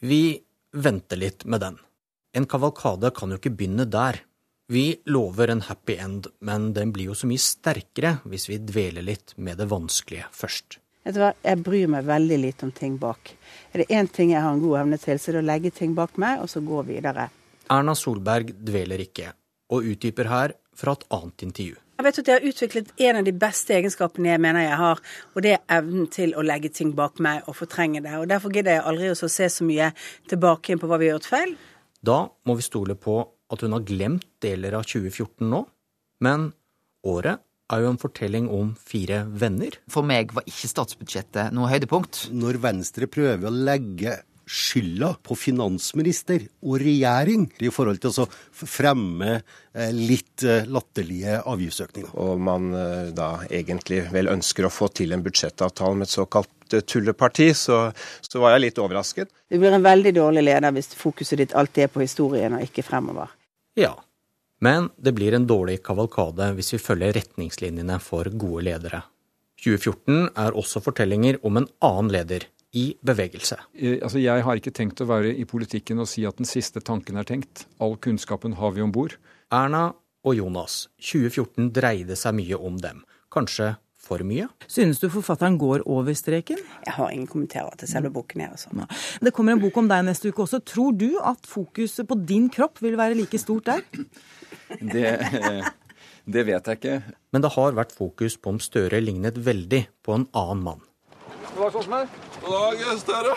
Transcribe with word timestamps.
Vi 0.00 0.42
venter 0.72 1.16
litt 1.16 1.44
med 1.44 1.60
den. 1.60 1.78
En 2.32 2.46
kavalkade 2.46 3.10
kan 3.14 3.30
jo 3.30 3.38
ikke 3.38 3.52
begynne 3.54 3.86
der. 3.86 4.20
Vi 4.72 4.84
lover 5.06 5.50
en 5.52 5.60
happy 5.66 5.96
end, 6.00 6.26
men 6.40 6.70
den 6.72 6.92
blir 6.94 7.10
jo 7.10 7.16
så 7.18 7.28
mye 7.28 7.42
sterkere 7.42 8.14
hvis 8.24 8.48
vi 8.48 8.60
dveler 8.62 9.04
litt 9.04 9.34
med 9.36 9.60
det 9.60 9.68
vanskelige 9.70 10.30
først. 10.32 10.78
Vet 11.02 11.16
du 11.16 11.20
hva, 11.20 11.32
Jeg 11.42 11.60
bryr 11.66 11.90
meg 11.90 12.06
veldig 12.06 12.38
lite 12.40 12.66
om 12.68 12.72
ting 12.72 12.96
bak. 12.98 13.34
Er 13.74 13.82
det 13.82 13.90
én 13.90 14.08
ting 14.08 14.32
jeg 14.32 14.42
har 14.42 14.54
en 14.54 14.62
god 14.62 14.80
evne 14.84 14.98
til, 15.02 15.18
så 15.18 15.30
er 15.30 15.38
det 15.38 15.42
å 15.42 15.50
legge 15.50 15.74
ting 15.74 15.94
bak 15.98 16.16
meg, 16.16 16.40
og 16.40 16.48
så 16.48 16.62
gå 16.64 16.82
videre. 16.86 17.28
Erna 17.70 17.94
Solberg 17.98 18.54
dveler 18.54 19.02
ikke, 19.02 19.32
og 19.74 19.88
utdyper 19.92 20.30
her 20.30 20.54
fra 20.78 20.94
et 20.96 21.06
annet 21.10 21.46
intervju. 21.48 21.81
Jeg 21.98 22.06
vet 22.06 22.18
at 22.18 22.28
jeg 22.28 22.38
har 22.38 22.48
utviklet 22.48 22.88
en 23.06 23.18
av 23.20 23.26
de 23.26 23.34
beste 23.36 23.74
egenskapene 23.76 24.32
jeg 24.32 24.40
mener 24.42 24.64
jeg 24.64 24.78
har, 24.80 25.02
og 25.34 25.44
det 25.44 25.52
er 25.58 25.76
evnen 25.76 26.08
til 26.10 26.32
å 26.34 26.44
legge 26.46 26.72
ting 26.72 26.94
bak 26.98 27.20
meg 27.22 27.44
og 27.46 27.58
fortrenge 27.58 28.00
det. 28.02 28.16
Og 28.18 28.26
Derfor 28.30 28.54
gidder 28.54 28.78
jeg 28.78 28.86
aldri 28.88 29.12
å 29.12 29.18
se 29.20 29.48
så 29.52 29.66
mye 29.68 29.92
tilbake 30.30 30.78
på 30.80 30.90
hva 30.90 30.98
vi 30.98 31.10
har 31.10 31.18
gjort 31.18 31.30
feil. 31.30 31.54
Da 32.02 32.24
må 32.48 32.56
vi 32.58 32.66
stole 32.66 32.96
på 32.98 33.20
at 33.52 33.62
hun 33.62 33.76
har 33.76 33.86
glemt 33.86 34.26
deler 34.42 34.78
av 34.78 34.88
2014 34.88 35.46
nå, 35.52 35.62
men 36.24 36.50
året 37.06 37.44
er 37.72 37.84
jo 37.84 37.92
en 37.92 38.00
fortelling 38.00 38.48
om 38.52 38.72
fire 38.76 39.22
venner. 39.28 39.76
For 39.90 40.06
meg 40.06 40.32
var 40.36 40.48
ikke 40.48 40.70
statsbudsjettet 40.70 41.54
noe 41.56 41.70
høydepunkt. 41.70 42.26
Når 42.34 42.58
Venstre 42.64 43.08
prøver 43.10 43.48
å 43.48 43.54
legge 43.68 44.18
skylda 44.46 45.14
på 45.22 45.36
finansminister 45.38 46.44
og 46.64 46.78
regjering 46.82 47.46
i 47.62 47.70
forhold 47.72 48.00
til 48.02 48.22
å 48.22 48.26
fremme 48.52 49.34
eh, 49.38 49.92
litt 49.94 50.44
eh, 50.46 50.66
latterlige 50.68 51.40
avgiftsøkninger. 51.48 52.14
Og 52.22 52.40
man 52.42 52.72
eh, 52.76 53.12
da 53.16 53.30
egentlig 53.50 54.04
vel 54.12 54.30
ønsker 54.32 54.66
å 54.66 54.72
få 54.72 54.90
til 54.94 55.14
en 55.14 55.24
budsjettavtale 55.24 55.98
med 56.00 56.08
et 56.08 56.14
såkalt 56.14 56.78
tulleparti, 56.88 57.50
så, 57.56 57.82
så 58.24 58.40
var 58.42 58.56
jeg 58.56 58.66
litt 58.66 58.80
overrasket. 58.80 59.32
Du 59.52 59.58
blir 59.60 59.74
en 59.76 59.84
veldig 59.84 60.14
dårlig 60.16 60.46
leder 60.46 60.72
hvis 60.74 60.94
fokuset 60.96 61.42
ditt 61.42 61.54
alltid 61.58 61.86
er 61.86 61.92
på 61.92 62.04
historien 62.04 62.56
og 62.56 62.64
ikke 62.64 62.84
fremover. 62.86 63.32
Ja, 63.78 63.94
men 64.62 64.90
det 64.96 65.14
blir 65.16 65.34
en 65.36 65.48
dårlig 65.48 65.80
kavalkade 65.84 66.52
hvis 66.56 66.74
vi 66.76 66.82
følger 66.82 67.16
retningslinjene 67.18 67.98
for 68.02 68.28
gode 68.30 68.66
ledere. 68.70 69.02
2014 69.62 70.32
er 70.42 70.56
også 70.58 70.82
fortellinger 70.82 71.38
om 71.46 71.60
en 71.60 71.68
annen 71.84 72.10
leder 72.14 72.48
i 72.72 72.84
bevegelse. 73.04 73.58
Altså, 74.00 74.20
jeg 74.22 74.44
har 74.46 74.58
ikke 74.58 74.72
tenkt 74.74 75.02
å 75.04 75.08
være 75.08 75.34
i 75.36 75.44
politikken 75.48 76.00
og 76.00 76.08
si 76.08 76.24
at 76.28 76.38
den 76.40 76.48
siste 76.48 76.80
tanken 76.84 77.20
er 77.20 77.28
tenkt. 77.28 77.66
All 77.82 77.98
kunnskapen 78.00 78.56
har 78.60 78.72
vi 78.76 78.84
om 78.84 78.92
bord. 78.94 79.18
Erna 79.52 79.90
og 80.24 80.36
Jonas, 80.38 80.86
2014 81.02 81.72
dreide 81.74 82.16
seg 82.16 82.36
mye 82.38 82.56
om 82.56 82.78
dem. 82.80 83.02
Kanskje 83.32 83.74
for 84.02 84.24
mye? 84.26 84.48
Synes 84.70 85.00
du 85.02 85.08
forfatteren 85.12 85.58
går 85.60 85.84
over 85.90 86.16
streken? 86.18 86.60
Jeg 86.86 86.94
har 86.96 87.12
ingen 87.14 87.28
kommentarer 87.30 87.76
til 87.78 87.90
selve 87.90 88.10
boken. 88.14 88.40
her. 88.44 88.56
Altså. 88.56 88.70
Det 89.22 89.34
kommer 89.34 89.54
en 89.54 89.62
bok 89.62 89.76
om 89.78 89.90
deg 89.90 90.06
neste 90.08 90.32
uke 90.32 90.46
også. 90.46 90.62
Tror 90.66 90.96
du 90.96 91.10
at 91.22 91.46
fokuset 91.46 92.08
på 92.08 92.18
din 92.18 92.48
kropp 92.52 92.82
vil 92.82 92.98
være 92.98 93.18
like 93.20 93.38
stort 93.38 93.68
der? 93.70 93.84
Det, 94.80 95.06
det 96.24 96.46
vet 96.48 96.66
jeg 96.66 96.80
ikke. 96.80 96.96
Men 97.32 97.44
det 97.44 97.52
har 97.54 97.76
vært 97.76 97.92
fokus 97.92 98.38
på 98.40 98.54
om 98.54 98.62
Støre 98.62 99.02
lignet 99.02 99.38
veldig 99.38 99.84
på 100.02 100.16
en 100.16 100.26
annen 100.32 100.64
mann. 100.64 100.82
God 101.56 101.62
dag, 101.62 101.70
Stoltenberg. 101.70 102.08
God 102.44 102.52
dag, 102.52 102.98
Støre. 102.98 103.34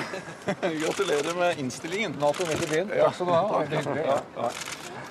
Gratulerer 0.80 1.35
med 1.39 1.59
innstillingen. 1.59 2.11
Nato 2.19 2.45
midt 2.47 2.63
i 2.63 2.69
byen. 2.71 2.88
Takk 2.89 3.16
skal 3.16 3.27
du 3.27 3.31
ha. 3.33 3.63
Det 3.69 3.81
er 3.81 3.97
Ja, 4.05 4.17
ja. 4.38 4.49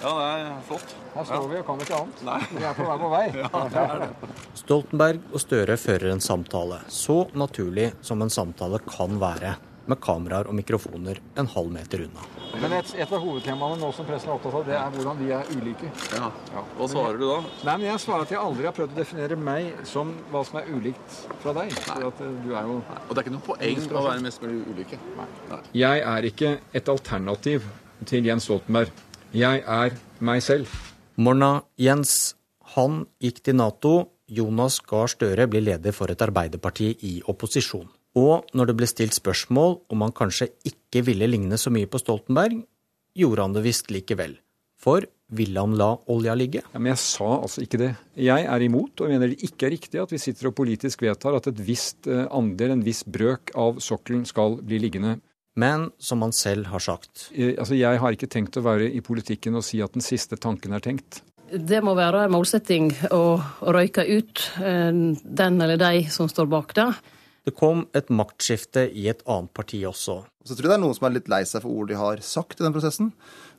ja, 0.03 0.13
det 0.15 0.47
er 0.49 0.63
flott. 0.69 0.95
Her 1.15 1.27
står 1.29 1.45
vi 1.51 1.59
og 1.61 1.67
kan 1.69 1.83
ikke 1.85 1.99
annet. 1.99 2.23
Nei. 2.27 2.39
Vi 2.51 2.65
er 2.65 2.79
på 2.79 2.87
vei 2.89 2.97
på 3.03 3.11
vei. 3.13 3.25
Ja, 3.43 3.63
det 3.75 3.85
er 3.85 4.03
det. 4.05 4.33
Stoltenberg 4.63 5.21
og 5.35 5.45
Støre 5.45 5.77
fører 5.81 6.15
en 6.15 6.25
samtale, 6.25 6.81
så 6.89 7.19
naturlig 7.37 7.91
som 8.05 8.25
en 8.25 8.33
samtale 8.33 8.81
kan 8.89 9.21
være, 9.21 9.55
med 9.91 10.01
kameraer 10.03 10.49
og 10.49 10.57
mikrofoner 10.57 11.21
en 11.41 11.49
halv 11.55 11.71
meter 11.73 12.05
unna. 12.07 12.27
Men 12.63 12.77
et, 12.79 12.93
et 12.95 13.11
av 13.11 13.21
hovedtemaene 13.23 13.79
nå 13.81 13.91
som 13.97 14.07
pressen 14.09 14.31
er 14.31 14.37
opptatt 14.37 14.57
av, 14.61 14.67
det 14.69 14.77
er 14.79 14.93
hvordan 14.95 15.21
vi 15.21 15.31
er 15.35 15.51
ulike. 15.55 15.91
Ja. 16.15 16.31
Hva 16.79 16.89
svarer 16.91 17.19
du 17.21 17.27
da? 17.27 17.39
Nei, 17.69 17.77
men 17.77 17.87
Jeg 17.89 18.03
svarer 18.05 18.27
at 18.27 18.35
jeg 18.35 18.41
aldri 18.41 18.69
har 18.69 18.77
prøvd 18.77 18.95
å 18.95 19.01
definere 19.01 19.39
meg 19.39 19.83
som 19.89 20.13
hva 20.33 20.45
som 20.47 20.61
er 20.61 20.71
ulikt 20.71 21.19
fra 21.43 21.55
deg. 21.59 21.75
For 21.81 22.09
at 22.11 22.23
eh, 22.25 22.37
du 22.45 22.55
er 22.55 22.71
jo... 22.71 22.79
Og 22.81 23.11
det 23.11 23.19
er 23.19 23.25
ikke 23.27 23.35
noe 23.37 23.47
poeng 23.49 23.83
å 23.91 24.07
være 24.09 24.25
mest 24.29 24.45
mulig 24.45 24.63
ulike. 24.71 25.01
Nei. 25.19 25.61
Jeg 25.85 26.07
er 26.15 26.31
ikke 26.31 26.55
et 26.73 26.93
alternativ 26.95 27.69
til 28.09 28.31
Jens 28.31 28.49
Stoltenberg. 28.49 29.05
Jeg 29.35 29.65
er 29.67 29.99
meg 30.25 30.43
selv. 30.47 30.71
Morna 31.19 31.65
Jens, 31.81 32.35
han 32.77 33.05
gikk 33.23 33.43
til 33.47 33.59
Nato. 33.59 33.95
Jonas 34.31 34.79
Gahr 34.81 35.11
Støre 35.13 35.47
blir 35.51 35.63
leder 35.67 35.93
for 35.93 36.11
et 36.11 36.23
Arbeiderparti 36.25 36.95
i 37.11 37.19
opposisjon. 37.29 37.91
Og 38.15 38.47
når 38.55 38.71
det 38.71 38.77
ble 38.79 38.87
stilt 38.87 39.17
spørsmål 39.17 39.81
om 39.91 40.05
han 40.07 40.15
kanskje 40.15 40.53
ikke 40.69 41.03
ville 41.09 41.27
ligne 41.31 41.59
så 41.59 41.73
mye 41.75 41.91
på 41.91 41.99
Stoltenberg, 42.03 42.63
gjorde 43.15 43.47
han 43.47 43.57
det 43.57 43.65
visst 43.67 43.91
likevel. 43.95 44.37
For 44.79 45.07
ville 45.35 45.61
han 45.61 45.75
la 45.79 45.91
olja 46.13 46.35
ligge? 46.37 46.63
Ja, 46.75 46.79
men 46.79 46.93
jeg 46.93 47.01
sa 47.03 47.29
altså 47.41 47.65
ikke 47.65 47.81
det. 47.81 47.91
Jeg 48.21 48.47
er 48.47 48.65
imot, 48.65 49.01
og 49.01 49.11
mener 49.11 49.33
det 49.33 49.47
ikke 49.47 49.69
er 49.69 49.75
riktig 49.75 50.03
at 50.03 50.13
vi 50.13 50.21
sitter 50.23 50.51
og 50.51 50.57
politisk 50.59 51.03
vedtar 51.03 51.39
at 51.39 51.49
et 51.51 51.63
visst 51.65 52.09
eh, 52.11 52.27
andel, 52.31 52.75
en 52.75 52.85
viss 52.87 53.03
brøk 53.09 53.55
av 53.59 53.81
sokkelen 53.83 54.27
skal 54.29 54.59
bli 54.63 54.83
liggende. 54.85 55.17
Men 55.59 55.89
som 56.03 56.23
han 56.27 56.35
selv 56.35 56.69
har 56.73 56.83
sagt. 56.83 57.31
Eh, 57.33 57.55
altså, 57.59 57.79
Jeg 57.79 58.03
har 58.03 58.15
ikke 58.15 58.31
tenkt 58.31 58.59
å 58.61 58.67
være 58.67 58.91
i 58.91 59.03
politikken 59.05 59.59
og 59.59 59.67
si 59.67 59.81
at 59.83 59.97
den 59.97 60.05
siste 60.05 60.39
tanken 60.39 60.77
er 60.77 60.85
tenkt. 60.85 61.23
Det 61.55 61.81
må 61.85 61.95
være 61.97 62.25
en 62.25 62.33
målsetting 62.35 62.91
å 63.15 63.39
røyke 63.75 64.07
ut 64.07 64.47
eh, 64.61 64.93
den 64.93 65.61
eller 65.63 65.81
de 65.81 66.07
som 66.13 66.31
står 66.31 66.51
bak 66.53 66.77
det. 66.77 66.91
Det 67.45 67.53
kom 67.53 67.83
et 67.93 68.09
maktskifte 68.09 68.87
i 68.97 69.05
et 69.13 69.21
annet 69.29 69.51
parti 69.53 69.83
også. 69.85 70.23
Så 70.49 70.55
tror 70.57 70.65
jeg 70.65 70.73
det 70.73 70.77
er 70.79 70.85
noen 70.87 70.97
som 70.97 71.09
er 71.09 71.19
litt 71.19 71.27
lei 71.29 71.43
seg 71.49 71.61
for 71.61 71.77
ord 71.77 71.91
de 71.91 71.99
har 72.01 72.23
sagt 72.25 72.57
i 72.57 72.65
den 72.65 72.73
prosessen. 72.73 73.11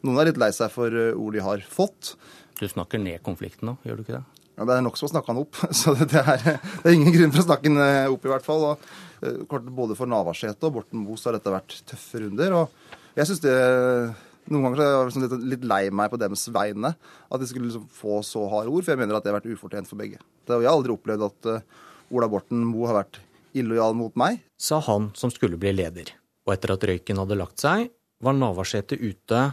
Noen 0.05 0.21
er 0.21 0.31
litt 0.31 0.39
lei 0.41 0.49
seg 0.57 0.71
for 0.73 0.89
eh, 0.89 1.13
ord 1.13 1.37
de 1.37 1.43
har 1.45 1.61
fått. 1.69 2.15
Du 2.57 2.65
snakker 2.65 3.01
ned 3.01 3.21
konflikten 3.25 3.69
nå, 3.69 3.75
gjør 3.85 3.99
du 3.99 4.05
ikke 4.05 4.15
det? 4.17 4.23
Ja, 4.55 4.65
Det 4.65 4.73
er 4.73 4.85
nok 4.87 4.97
som 4.97 5.09
å 5.09 5.11
snakke 5.11 5.29
han 5.29 5.41
opp. 5.43 5.59
Så 5.79 5.93
det 5.99 6.17
er, 6.17 6.45
det 6.45 6.81
er 6.81 6.95
ingen 6.95 7.13
grunn 7.13 7.33
for 7.35 7.43
å 7.43 7.47
snakke 7.51 7.69
den 7.69 7.81
eh, 7.83 8.09
opp, 8.09 8.25
i 8.25 8.31
hvert 8.31 8.47
fall. 8.47 8.65
Og, 8.71 8.87
eh, 9.21 9.67
både 9.77 9.97
for 9.99 10.09
Navarsete 10.09 10.65
og 10.65 10.79
Borten 10.79 11.03
Moe 11.03 11.21
har 11.21 11.37
dette 11.37 11.53
vært 11.53 11.77
tøffe 11.93 12.23
runder. 12.23 12.57
og 12.63 12.95
jeg 13.15 13.29
synes 13.29 13.43
det 13.45 13.53
noen 14.51 14.65
ganger 14.65 14.81
er 14.81 14.89
jeg 14.89 15.21
vært 15.29 15.45
litt, 15.53 15.69
lei 15.69 15.83
meg 15.93 16.09
på 16.09 16.17
deres 16.21 16.47
vegne. 16.53 16.95
At 17.29 17.41
de 17.41 17.51
skulle 17.51 17.69
liksom 17.69 17.85
få 17.93 18.17
så 18.25 18.47
harde 18.49 18.73
ord, 18.73 18.81
for 18.81 18.95
jeg 18.95 19.03
mener 19.03 19.17
at 19.17 19.25
det 19.25 19.29
har 19.29 19.37
vært 19.37 19.53
ufortjent 19.53 19.89
for 19.89 20.01
begge. 20.01 20.17
Det, 20.41 20.57
jeg 20.57 20.65
har 20.65 20.73
aldri 20.73 20.97
opplevd 20.97 21.29
at 21.29 21.53
Ola 22.13 22.29
Borten 22.29 22.65
Moe 22.65 22.89
har 22.89 23.03
vært 23.03 23.21
illojal 23.55 23.95
mot 23.97 24.15
meg. 24.19 24.41
Sa 24.57 24.81
han 24.83 25.11
som 25.17 25.31
skulle 25.33 25.59
bli 25.59 25.73
leder. 25.75 26.13
Og 26.45 26.53
etter 26.53 26.75
at 26.75 26.85
røyken 26.85 27.19
hadde 27.21 27.37
lagt 27.39 27.63
seg, 27.63 27.89
var 28.23 28.35
Navarsete 28.37 28.97
ute 29.01 29.47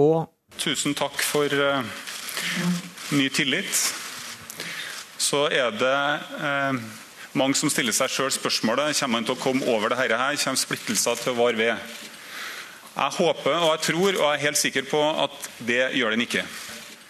og 0.00 0.34
Tusen 0.56 0.94
takk 0.96 1.18
for 1.20 1.52
uh, 1.52 1.84
ny 3.12 3.26
tillit. 3.28 3.68
Så 5.20 5.42
er 5.52 5.74
det 5.76 5.98
uh, 6.40 6.78
mange 7.36 7.58
som 7.58 7.68
stiller 7.68 7.92
seg 7.92 8.08
sjøl 8.14 8.32
spørsmålet 8.32 8.96
kommer 8.96 9.18
man 9.18 9.28
til 9.28 9.36
å 9.36 9.42
komme 9.42 9.68
over 9.68 9.92
dette 9.92 10.16
her, 10.16 10.38
kommer 10.40 10.62
splittelser 10.62 11.20
til 11.20 11.34
å 11.34 11.38
vare 11.42 11.60
ved. 11.60 11.98
Jeg 12.98 13.14
håper 13.18 13.60
og 13.60 13.68
jeg 13.74 13.84
tror 13.90 14.08
og 14.08 14.24
jeg 14.24 14.32
er 14.32 14.44
helt 14.46 14.62
sikker 14.62 14.88
på 14.88 15.02
at 15.26 15.52
det 15.68 15.82
gjør 15.98 16.16
den 16.16 16.24
ikke. 16.24 16.46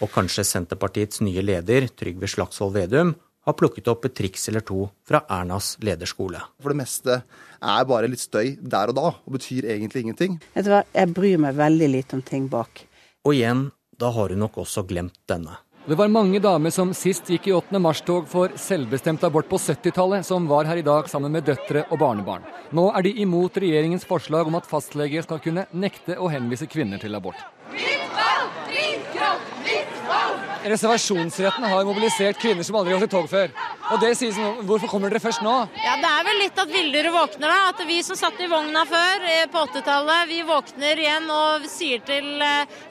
Og 0.05 0.11
kanskje 0.15 0.45
Senterpartiets 0.47 1.23
nye 1.27 1.43
leder, 1.43 1.89
Trygve 1.95 2.29
Slagsvold 2.31 2.75
Vedum, 2.77 3.15
har 3.49 3.57
plukket 3.57 3.89
opp 3.89 4.05
et 4.05 4.17
triks 4.19 4.49
eller 4.51 4.65
to 4.67 4.83
fra 5.09 5.23
Ernas 5.33 5.75
lederskole. 5.85 6.41
For 6.61 6.75
det 6.75 6.83
meste 6.83 7.21
er 7.59 7.87
bare 7.89 8.11
litt 8.11 8.23
støy 8.23 8.59
der 8.61 8.93
og 8.93 8.99
da, 8.99 9.13
og 9.17 9.39
betyr 9.39 9.71
egentlig 9.73 10.05
ingenting. 10.05 10.37
Vet 10.55 10.69
du 10.69 10.75
hva, 10.75 10.83
jeg 10.93 11.15
bryr 11.17 11.41
meg 11.41 11.57
veldig 11.59 11.89
lite 11.95 12.19
om 12.19 12.25
ting 12.25 12.51
bak. 12.53 12.85
Og 13.25 13.35
igjen, 13.35 13.71
da 13.99 14.13
har 14.15 14.35
hun 14.35 14.45
nok 14.45 14.61
også 14.65 14.85
glemt 14.89 15.17
denne. 15.31 15.57
Det 15.89 15.97
var 15.97 16.11
mange 16.13 16.37
damer 16.45 16.69
som 16.75 16.91
sist 16.93 17.31
gikk 17.33 17.47
i 17.49 17.53
8. 17.57 17.79
mars-tog 17.81 18.27
for 18.29 18.53
selvbestemt 18.61 19.23
abort 19.25 19.49
på 19.49 19.57
70-tallet, 19.57 20.27
som 20.29 20.45
var 20.51 20.69
her 20.69 20.83
i 20.83 20.85
dag 20.85 21.09
sammen 21.09 21.33
med 21.33 21.47
døtre 21.49 21.87
og 21.89 22.03
barnebarn. 22.03 22.45
Nå 22.77 22.91
er 22.93 23.07
de 23.07 23.15
imot 23.25 23.57
regjeringens 23.57 24.05
forslag 24.05 24.51
om 24.51 24.59
at 24.61 24.69
fastleger 24.69 25.25
skal 25.25 25.41
kunne 25.41 25.65
nekte 25.73 26.19
å 26.21 26.29
henvise 26.29 26.69
kvinner 26.69 27.01
til 27.01 27.17
abort. 27.17 27.41
Fritt 27.73 28.05
valg! 28.13 28.61
Fritt 28.69 29.11
kropp! 29.17 29.51
Fritt 29.65 29.99
valg! 30.13 30.49
Reservasjonsretten 30.69 31.65
har 31.65 31.87
mobilisert 31.89 32.39
kvinner 32.43 32.67
som 32.67 32.77
aldri 32.79 32.93
har 32.93 33.01
gått 33.01 33.13
i 33.13 33.17
tog 33.17 33.29
før. 33.31 33.53
Og 33.89 34.03
det 34.03 34.13
sies 34.19 34.37
Hvorfor 34.69 34.91
kommer 34.91 35.13
dere 35.13 35.23
først 35.23 35.43
nå? 35.45 35.55
Ja, 35.85 35.97
Det 36.03 36.11
er 36.11 36.27
vel 36.29 36.41
litt 36.43 36.61
at 36.61 36.73
villdyret 36.73 37.15
våkner, 37.15 37.49
da. 37.49 37.59
At 37.73 37.83
vi 37.89 38.03
som 38.07 38.19
satt 38.21 38.41
i 38.41 38.51
vogna 38.51 38.85
før, 38.89 39.27
på 39.53 39.65
80-tallet, 39.71 40.29
vi 40.29 40.43
våkner 40.49 41.03
igjen 41.05 41.31
og 41.33 41.69
sier 41.71 42.05
til 42.07 42.29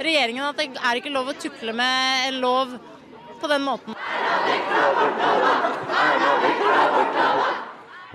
regjeringen 0.01 0.49
at 0.49 0.57
det 0.59 0.71
er 0.75 1.01
ikke 1.01 1.13
lov 1.13 1.33
å 1.33 1.37
tukle 1.37 1.75
med 1.77 2.41
lov 2.41 2.77
på 3.37 3.47
den 3.51 3.61
måten. 3.61 3.95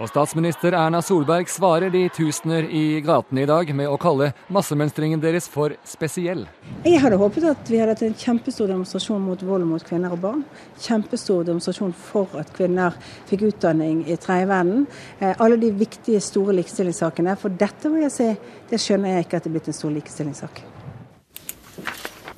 Og 0.00 0.08
statsminister 0.08 0.72
Erna 0.72 1.02
Solberg 1.04 1.50
svarer 1.52 1.90
de 1.92 2.06
tusener 2.16 2.64
i 2.64 3.02
gatene 3.04 3.42
i 3.42 3.48
dag 3.48 3.68
med 3.76 3.90
å 3.92 3.98
kalle 4.00 4.30
massemønstringen 4.48 5.20
deres 5.20 5.50
for 5.52 5.74
spesiell. 5.84 6.46
Jeg 6.86 7.02
hadde 7.02 7.18
håpet 7.20 7.44
at 7.50 7.68
vi 7.68 7.80
hadde 7.82 7.92
hatt 7.92 8.04
en 8.06 8.16
kjempestor 8.16 8.72
demonstrasjon 8.72 9.20
mot 9.20 9.44
vold 9.44 9.68
mot 9.68 9.84
kvinner 9.84 10.16
og 10.16 10.22
barn. 10.24 10.42
Kjempestor 10.80 11.44
demonstrasjon 11.50 11.92
for 12.08 12.40
at 12.40 12.54
kvinner 12.56 12.96
fikk 13.28 13.50
utdanning 13.50 14.00
i 14.08 14.16
tredje 14.16 14.48
verden. 14.48 14.86
Eh, 15.20 15.36
alle 15.36 15.60
de 15.60 15.74
viktige, 15.76 16.24
store 16.24 16.56
likestillingssakene. 16.56 17.36
For 17.36 17.52
dette 17.52 17.92
må 17.92 18.00
jeg 18.06 18.16
si, 18.16 18.30
det 18.72 18.80
skjønner 18.80 19.18
jeg 19.18 19.26
ikke 19.28 19.42
at 19.42 19.44
det 19.44 19.52
er 19.52 19.58
blitt 19.58 19.74
en 19.74 19.82
stor 19.82 19.92
likestillingssak. 19.92 20.64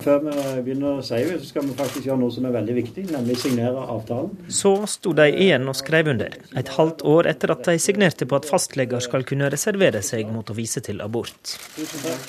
Før 0.04 0.18
vi 0.20 0.62
begynner 0.66 0.98
å 0.98 1.04
si 1.04 1.16
det, 1.24 1.38
så 1.40 1.46
skal 1.48 1.64
vi 1.64 1.74
faktisk 1.78 2.04
gjøre 2.04 2.20
noe 2.20 2.32
som 2.34 2.44
er 2.44 2.52
veldig 2.52 2.74
viktig, 2.76 3.04
nemlig 3.14 3.38
signere 3.40 3.86
avtalen. 3.88 4.34
Så 4.52 4.74
sto 4.90 5.14
de 5.16 5.30
igjen 5.32 5.64
og 5.70 5.78
skrev 5.78 6.10
under, 6.12 6.34
et 6.60 6.72
halvt 6.76 7.04
år 7.08 7.30
etter 7.30 7.54
at 7.54 7.62
de 7.64 7.78
signerte 7.80 8.28
på 8.28 8.36
at 8.36 8.48
fastleger 8.48 9.00
skal 9.00 9.24
kunne 9.24 9.48
reservere 9.54 10.02
seg 10.04 10.28
mot 10.28 10.52
å 10.52 10.56
vise 10.58 10.82
til 10.84 11.00
abort. 11.00 11.54
Tusen 11.78 12.04
takk. 12.04 12.28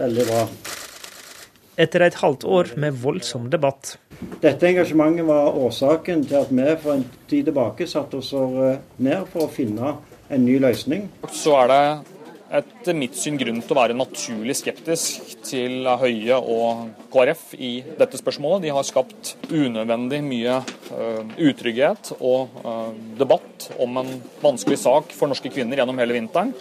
Veldig 0.00 0.26
bra. 0.32 0.42
Etter 1.86 2.06
et 2.08 2.18
halvt 2.18 2.48
år 2.58 2.72
med 2.82 2.98
voldsom 2.98 3.46
debatt. 3.52 3.94
Dette 4.42 4.66
engasjementet 4.66 5.28
var 5.28 5.54
årsaken 5.60 6.26
til 6.26 6.40
at 6.40 6.50
vi 6.50 6.66
for 6.82 6.96
en 6.96 7.06
tid 7.30 7.46
tilbake 7.52 7.86
satte 7.86 8.18
oss 8.18 8.32
ned 8.98 9.30
for 9.30 9.46
å 9.46 9.52
finne 9.52 9.94
en 10.26 10.42
ny 10.42 10.58
løsning. 10.66 11.06
Så 11.30 11.54
er 11.60 11.70
det 11.70 12.15
etter 12.54 12.94
mitt 12.94 13.16
syn 13.18 13.38
grunn 13.40 13.58
til 13.62 13.74
å 13.74 13.78
være 13.78 13.96
naturlig 13.96 14.56
skeptisk 14.58 15.34
til 15.46 15.86
Høie 16.00 16.36
og 16.38 17.08
KrF 17.12 17.56
i 17.58 17.72
dette 17.98 18.20
spørsmålet. 18.20 18.66
De 18.66 18.74
har 18.76 18.86
skapt 18.86 19.34
unødvendig 19.50 20.22
mye 20.26 20.60
uh, 20.62 21.22
utrygghet 21.36 22.12
og 22.20 22.54
uh, 22.62 22.92
debatt 23.18 23.70
om 23.82 24.00
en 24.02 24.12
vanskelig 24.42 24.78
sak 24.84 25.14
for 25.16 25.30
norske 25.30 25.50
kvinner 25.52 25.82
gjennom 25.82 25.98
hele 26.02 26.16
vinteren. 26.18 26.54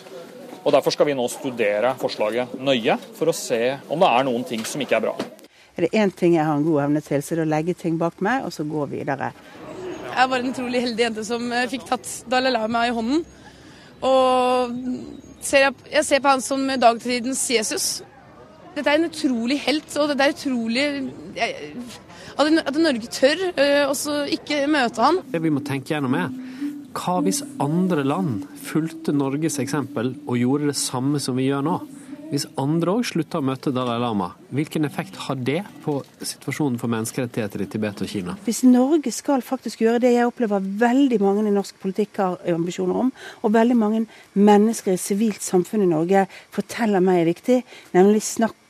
Og 0.66 0.74
Derfor 0.74 0.96
skal 0.96 1.12
vi 1.12 1.18
nå 1.18 1.28
studere 1.30 1.94
forslaget 2.02 2.58
nøye 2.58 2.98
for 3.14 3.30
å 3.30 3.38
se 3.38 3.62
om 3.86 4.02
det 4.02 4.10
er 4.10 4.26
noen 4.26 4.48
ting 4.50 4.66
som 4.66 4.82
ikke 4.82 4.98
er 4.98 5.06
bra. 5.06 5.14
Er 5.76 5.86
det 5.86 5.94
én 6.00 6.10
ting 6.10 6.38
jeg 6.38 6.48
har 6.48 6.56
en 6.56 6.66
god 6.66 6.86
evne 6.88 7.04
til, 7.06 7.22
så 7.22 7.36
er 7.36 7.42
det 7.42 7.46
å 7.46 7.52
legge 7.52 7.76
ting 7.78 8.00
bak 8.02 8.22
meg 8.26 8.48
og 8.48 8.54
så 8.56 8.66
gå 8.66 8.88
videre. 8.90 9.34
Jeg 10.16 10.32
var 10.32 10.40
en 10.40 10.54
utrolig 10.54 10.82
heldig 10.86 11.04
jente 11.04 11.26
som 11.28 11.50
eh, 11.52 11.68
fikk 11.68 11.84
tatt 11.90 12.08
Dalai 12.32 12.54
Lama 12.56 12.86
i 12.88 12.94
hånden. 12.96 13.26
Og 14.08 14.78
ser 15.46 15.68
jeg, 15.68 15.78
jeg, 15.92 16.06
ser 16.08 16.24
på 16.24 16.34
han 16.34 16.44
som 16.44 16.66
dagtidens 16.82 17.44
Jesus. 17.54 17.88
Dette 18.76 18.92
er 18.92 19.00
en 19.00 19.08
utrolig 19.08 19.60
helt, 19.64 19.88
og 20.02 20.12
det 20.12 20.26
er 20.26 20.34
utrolig 20.36 20.86
jeg, 21.38 21.76
at, 22.36 22.80
Norge 22.82 23.08
tør 23.14 23.46
også 23.88 24.26
ikke 24.36 24.66
møte 24.68 25.04
han. 25.06 25.22
Det 25.32 25.40
vi 25.44 25.54
må 25.54 25.64
tenke 25.64 25.94
gjennom 25.94 26.18
er 26.20 26.34
hva 26.96 27.20
hvis 27.24 27.42
andre 27.60 28.06
land 28.08 28.46
fulgte 28.64 29.14
Norges 29.16 29.60
eksempel 29.60 30.14
og 30.26 30.40
gjorde 30.40 30.72
det 30.72 30.78
samme 30.80 31.20
som 31.24 31.36
vi 31.36 31.50
gjør 31.50 31.66
nå? 31.66 31.76
Hvis 32.26 32.48
andre 32.58 32.90
òg 32.98 33.04
slutter 33.06 33.38
å 33.38 33.46
møte 33.46 33.70
Dalai 33.74 34.00
Lama, 34.02 34.32
hvilken 34.56 34.88
effekt 34.88 35.18
har 35.28 35.38
det 35.38 35.60
på 35.84 36.00
situasjonen 36.26 36.80
for 36.82 36.90
menneskerettigheter 36.90 37.62
i 37.62 37.68
Tibet 37.70 38.02
og 38.02 38.10
Kina? 38.10 38.34
Hvis 38.48 38.64
Norge 38.66 39.14
skal 39.14 39.46
faktisk 39.46 39.84
gjøre 39.84 40.02
det 40.02 40.16
jeg 40.16 40.26
opplever 40.26 40.66
veldig 40.82 41.20
mange 41.22 41.46
i 41.46 41.54
norsk 41.54 41.78
politikk 41.84 42.18
har 42.24 42.40
ambisjoner 42.56 43.04
om, 43.04 43.12
og 43.46 43.54
veldig 43.54 43.78
mange 43.78 44.02
mennesker 44.34 44.96
i 44.96 45.02
sivilt 45.02 45.46
samfunn 45.46 45.86
i 45.86 45.92
Norge 45.92 46.26
forteller 46.56 47.06
meg 47.06 47.22
er 47.22 47.30
viktig, 47.30 47.60
nemlig 47.94 48.24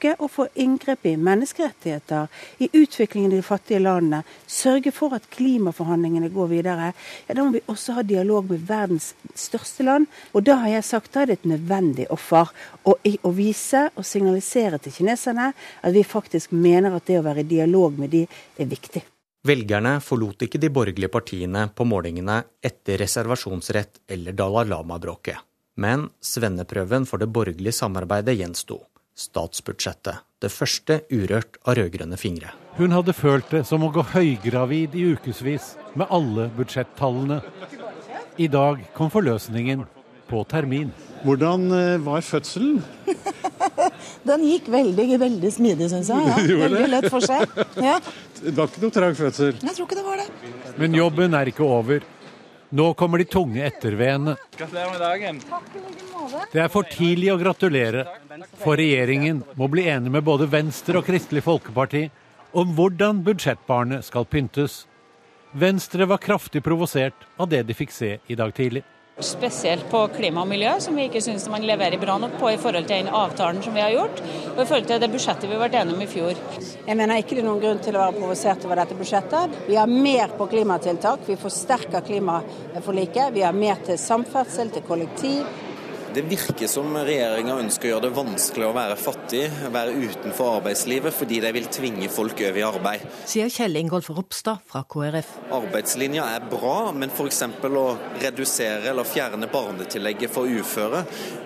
snakke 0.06 0.24
å 0.24 0.28
få 0.30 0.48
inngrep 0.54 1.06
i 1.06 1.16
menneskerettigheter, 1.18 2.28
i 2.60 2.70
utviklingen 2.72 3.32
i 3.32 3.40
de 3.40 3.44
fattige 3.44 3.80
landene, 3.80 4.24
sørge 4.48 4.92
for 4.92 5.16
at 5.16 5.28
klimaforhandlingene 5.30 6.30
går 6.30 6.48
videre, 6.50 6.94
ja, 7.28 7.34
da 7.34 7.44
må 7.44 7.52
vi 7.56 7.64
også 7.68 7.98
ha 7.98 8.04
dialog 8.04 8.50
med 8.50 8.66
verdens 8.68 9.14
største 9.36 9.84
land. 9.84 10.08
Og 10.34 10.44
da 10.44 10.60
har 10.62 10.70
jeg 10.70 10.86
sagt 10.86 11.14
da 11.14 11.24
er 11.24 11.28
det 11.28 11.40
et 11.40 11.50
nødvendig 11.56 12.08
offer 12.10 12.50
å, 12.84 12.96
å 12.96 13.32
vise 13.32 13.90
og 13.96 14.06
signalisere 14.06 14.80
til 14.80 14.94
kineserne 14.94 15.52
at 15.82 15.94
vi 15.94 16.04
faktisk 16.04 16.52
mener 16.52 16.96
at 16.96 17.06
det 17.08 17.20
å 17.20 17.26
være 17.26 17.44
i 17.44 17.50
dialog 17.50 17.98
med 18.00 18.12
de 18.14 18.26
er 18.26 18.70
viktig. 18.70 19.04
Velgerne 19.46 20.00
forlot 20.02 20.42
ikke 20.42 20.58
de 20.58 20.72
borgerlige 20.74 21.12
partiene 21.14 21.68
på 21.70 21.86
målingene 21.86 22.40
etter 22.66 22.98
reservasjonsrett 22.98 24.02
eller 24.10 24.34
Dalai 24.34 24.66
Lama-bråket. 24.72 25.38
Men 25.78 26.08
svenneprøven 26.24 27.06
for 27.06 27.22
det 27.22 27.30
borgerlige 27.30 27.76
samarbeidet 27.76 28.38
gjensto. 28.40 28.80
Statsbudsjettet. 29.16 30.24
Det 30.44 30.52
første 30.52 31.00
urørt 31.08 31.56
av 31.64 31.78
rød-grønne 31.80 32.18
fingre. 32.20 32.52
Hun 32.76 32.92
hadde 32.92 33.16
følt 33.16 33.48
det 33.54 33.64
som 33.68 33.86
å 33.88 33.92
gå 33.96 34.04
høygravid 34.12 34.98
i 35.00 35.06
ukevis 35.16 35.74
med 35.96 36.12
alle 36.12 36.50
budsjettallene. 36.58 37.40
I 38.36 38.50
dag 38.52 38.82
kom 38.98 39.12
forløsningen 39.14 39.86
på 40.28 40.42
termin. 40.52 40.92
Hvordan 41.24 41.70
eh, 41.72 41.96
var 42.04 42.26
fødselen? 42.28 42.82
Den 44.30 44.44
gikk 44.46 44.68
veldig, 44.74 45.06
veldig 45.22 45.52
smidig, 45.54 45.88
syns 45.94 46.12
jeg. 46.12 46.28
Ja. 46.28 46.60
Veldig 46.66 46.90
lett 46.92 47.08
for 47.14 47.24
seg. 47.24 47.48
Ja. 47.80 47.98
Det 48.46 48.54
var 48.58 48.68
ikke 48.68 48.84
noe 48.84 48.94
trang 48.94 49.16
fødsel? 49.18 49.56
Jeg 49.64 49.74
tror 49.78 49.88
ikke 49.88 49.96
det 49.98 50.04
var 50.06 50.20
det. 50.20 50.26
Men 50.78 50.98
jobben 50.98 51.38
er 51.40 51.50
ikke 51.50 51.64
over. 51.66 52.04
Nå 52.76 52.94
kommer 52.94 53.18
de 53.18 53.26
tunge 53.26 53.62
etterveiene. 53.64 54.34
Gratulerer 54.58 54.92
med 54.92 55.00
dagen. 55.00 55.38
Det 56.52 56.60
er 56.60 56.72
for 56.74 56.84
tidlig 56.92 57.30
å 57.32 57.38
gratulere, 57.40 58.04
for 58.60 58.76
regjeringen 58.76 59.46
må 59.56 59.70
bli 59.72 59.86
enig 59.88 60.12
med 60.12 60.26
både 60.28 60.50
Venstre 60.52 61.00
og 61.00 61.08
Kristelig 61.08 61.46
Folkeparti 61.46 62.10
om 62.52 62.74
hvordan 62.76 63.22
budsjettbarnet 63.24 64.04
skal 64.10 64.28
pyntes. 64.28 64.82
Venstre 65.56 66.04
var 66.10 66.20
kraftig 66.20 66.66
provosert 66.66 67.24
av 67.40 67.48
det 67.54 67.64
de 67.64 67.78
fikk 67.80 67.96
se 67.96 68.18
i 68.28 68.36
dag 68.36 68.52
tidlig. 68.58 68.84
Spesielt 69.24 69.86
på 69.88 70.02
klima 70.12 70.42
og 70.44 70.50
miljø, 70.50 70.74
som 70.84 70.98
vi 71.00 71.06
ikke 71.08 71.22
syns 71.24 71.46
man 71.48 71.64
leverer 71.64 71.96
bra 72.02 72.18
nok 72.20 72.34
på 72.36 72.50
i 72.52 72.58
forhold 72.60 72.84
til 72.90 73.06
den 73.06 73.14
avtalen 73.16 73.62
som 73.64 73.72
vi 73.72 73.80
har 73.80 73.94
gjort, 73.94 74.18
og 74.50 74.58
i 74.60 74.66
forhold 74.66 74.90
til 74.90 75.00
det 75.00 75.08
budsjettet 75.14 75.48
vi 75.48 75.60
ble 75.62 75.70
enige 75.72 75.96
om 75.96 76.02
i 76.04 76.08
fjor. 76.12 76.42
Jeg 76.84 76.98
mener 77.00 77.22
ikke 77.22 77.38
det 77.38 77.46
er 77.46 77.48
noen 77.48 77.62
grunn 77.64 77.80
til 77.86 77.96
å 77.96 78.02
være 78.02 78.18
provosert 78.18 78.66
over 78.68 78.82
dette 78.82 78.98
budsjettet. 79.00 79.56
Vi 79.70 79.78
har 79.80 79.88
mer 79.88 80.36
på 80.36 80.50
klimatiltak, 80.52 81.24
vi 81.30 81.40
forsterker 81.40 82.04
klimaforliket. 82.10 83.32
Vi 83.38 83.46
har 83.48 83.56
mer 83.56 83.80
til 83.88 84.02
samferdsel, 84.04 84.76
til 84.76 84.84
kollektiv, 84.84 85.48
det 86.16 86.22
virker 86.32 86.70
som 86.72 86.94
regjeringa 86.96 87.58
ønsker 87.60 87.90
å 87.90 87.92
gjøre 87.92 88.06
det 88.06 88.16
vanskelig 88.16 88.68
å 88.70 88.76
være 88.76 88.96
fattig, 88.96 89.42
være 89.74 89.96
utenfor 90.00 90.62
arbeidslivet, 90.62 91.12
fordi 91.12 91.42
de 91.44 91.50
vil 91.58 91.66
tvinge 91.68 92.08
folk 92.08 92.40
over 92.40 92.60
i 92.62 92.64
arbeid. 92.64 93.04
Sier 93.28 93.52
Kjell 93.52 93.76
Ingolf 93.82 94.08
Ropstad 94.16 94.64
fra 94.70 94.86
KrF. 94.88 95.34
Arbeidslinja 95.58 96.30
er 96.38 96.46
bra, 96.48 96.94
men 96.96 97.12
f.eks. 97.12 97.42
å 97.68 97.84
redusere 98.22 98.94
eller 98.94 99.10
fjerne 99.10 99.50
barnetillegget 99.52 100.32
for 100.32 100.48
uføre, 100.48 101.02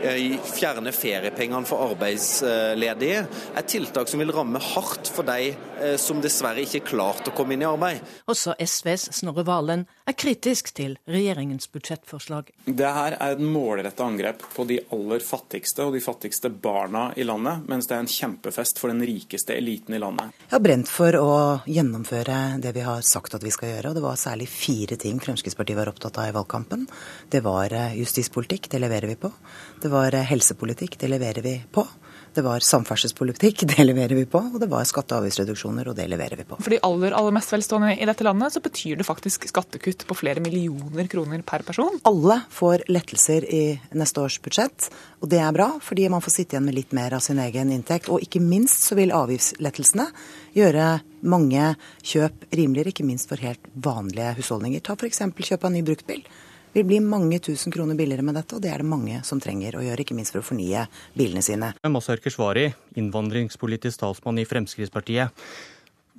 eh, 0.06 0.38
fjerne 0.54 0.94
feriepengene 0.94 1.66
for 1.66 1.90
arbeidsledige, 1.90 3.26
er 3.58 3.68
tiltak 3.74 4.12
som 4.12 4.22
vil 4.22 4.36
ramme 4.36 4.62
hardt 4.62 5.10
for 5.16 5.26
de 5.26 5.50
eh, 5.50 5.98
som 5.98 6.22
dessverre 6.22 6.62
ikke 6.68 6.84
er 6.84 6.88
klart 6.92 7.32
å 7.32 7.34
komme 7.34 7.58
inn 7.58 7.66
i 7.66 7.70
arbeid. 7.72 8.06
Også 8.30 8.54
SVs 8.54 9.10
Snorre 9.18 9.48
Valen 9.50 9.88
er 10.06 10.20
kritisk 10.20 10.76
til 10.78 11.00
regjeringens 11.10 11.72
budsjettforslag. 11.74 12.54
Det 12.70 12.94
her 13.00 13.18
er 13.18 13.34
et 13.34 13.42
målretta 13.42 14.06
angrep 14.06 14.46
på 14.60 14.66
de 14.68 14.80
aller 14.92 15.24
fattigste 15.24 15.86
og 15.88 15.94
de 15.96 16.02
fattigste 16.04 16.50
barna 16.52 17.06
i 17.16 17.24
landet, 17.24 17.62
mens 17.72 17.88
det 17.88 17.96
er 17.96 18.02
en 18.04 18.12
kjempefest 18.12 18.82
for 18.82 18.92
den 18.92 19.00
rikeste 19.08 19.56
eliten 19.56 19.96
i 19.96 20.02
landet. 20.04 20.34
Jeg 20.42 20.52
har 20.52 20.64
brent 20.66 20.92
for 20.92 21.16
å 21.16 21.30
gjennomføre 21.64 22.40
det 22.60 22.74
vi 22.76 22.84
har 22.84 23.06
sagt 23.08 23.38
at 23.38 23.46
vi 23.46 23.54
skal 23.56 23.72
gjøre. 23.72 23.94
og 23.94 23.96
Det 23.96 24.04
var 24.04 24.20
særlig 24.20 24.50
fire 24.52 25.00
ting 25.00 25.22
Fremskrittspartiet 25.24 25.80
var 25.80 25.94
opptatt 25.94 26.20
av 26.20 26.28
i 26.28 26.36
valgkampen. 26.36 26.84
Det 27.32 27.40
var 27.46 27.72
eh, 27.72 27.96
justispolitikk, 28.02 28.68
det 28.74 28.84
leverer 28.84 29.08
vi 29.14 29.16
på. 29.24 29.32
Det 29.80 29.94
var 29.96 30.20
eh, 30.20 30.28
helsepolitikk, 30.28 31.00
det 31.00 31.14
leverer 31.14 31.46
vi 31.46 31.56
på. 31.72 31.88
Det 32.34 32.44
var 32.46 32.64
samferdselspolitikk, 32.64 33.64
det 33.72 33.84
leverer 33.84 34.16
vi 34.16 34.26
på. 34.30 34.42
Og 34.54 34.60
det 34.62 34.70
var 34.70 34.86
skatte- 34.88 35.18
og 35.18 35.24
avgiftsreduksjoner, 35.24 35.90
og 35.90 35.96
det 35.98 36.06
leverer 36.12 36.38
vi 36.38 36.46
på. 36.48 36.60
For 36.62 36.74
de 36.74 36.80
aller, 36.86 37.16
aller 37.18 37.34
mest 37.36 37.54
velstående 37.54 37.96
i 37.96 38.08
dette 38.10 38.26
landet 38.28 38.54
så 38.54 38.62
betyr 38.64 39.00
det 39.00 39.08
faktisk 39.08 39.48
skattekutt 39.50 40.06
på 40.08 40.18
flere 40.18 40.44
millioner 40.44 41.10
kroner 41.10 41.42
per 41.42 41.66
person. 41.68 42.00
Alle 42.10 42.42
får 42.54 42.86
lettelser 42.92 43.48
i 43.50 43.64
neste 43.98 44.22
års 44.22 44.40
budsjett, 44.46 44.90
og 45.24 45.32
det 45.32 45.42
er 45.42 45.56
bra, 45.56 45.72
fordi 45.84 46.10
man 46.14 46.24
får 46.24 46.36
sitte 46.36 46.56
igjen 46.56 46.68
med 46.70 46.78
litt 46.78 46.94
mer 46.96 47.18
av 47.18 47.24
sin 47.26 47.42
egen 47.42 47.74
inntekt. 47.74 48.12
Og 48.14 48.22
ikke 48.26 48.44
minst 48.44 48.86
så 48.86 48.98
vil 49.00 49.16
avgiftslettelsene 49.16 50.10
gjøre 50.58 50.92
mange 51.30 51.74
kjøp 52.06 52.46
rimeligere, 52.56 52.94
ikke 52.94 53.08
minst 53.08 53.32
for 53.32 53.42
helt 53.42 53.74
vanlige 53.74 54.38
husholdninger. 54.38 54.86
Ta 54.86 54.96
f.eks. 54.96 55.26
kjøp 55.34 55.66
av 55.66 55.74
ny 55.74 55.84
bruktbil 55.88 56.24
vil 56.74 56.86
bli 56.86 57.00
mange 57.04 57.40
tusen 57.44 57.74
kroner 57.74 57.98
billigere 58.00 58.26
med 58.26 58.38
dette, 58.40 58.58
og 58.58 58.64
det 58.64 58.74
er 58.74 58.84
det 58.84 58.90
mange 58.90 59.22
som 59.28 59.42
trenger 59.42 59.80
å 59.80 59.86
gjøre, 59.86 60.06
ikke 60.06 60.18
minst 60.18 60.36
for 60.36 60.44
å 60.44 60.50
fornye 60.50 60.86
bilene 61.18 61.44
sine. 61.46 61.74
Masar 61.90 62.22
Keshvari, 62.24 62.70
innvandringspolitisk 63.00 64.04
talsmann 64.04 64.42
i 64.42 64.48
Fremskrittspartiet. 64.50 65.34